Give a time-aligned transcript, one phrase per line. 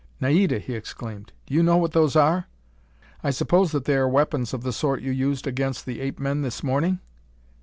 [0.19, 2.47] "Naida," he exclaimed, "do you know what those are?"
[3.23, 6.41] "I suppose that they are weapons of the sort you used against the ape men
[6.41, 7.01] this morning?"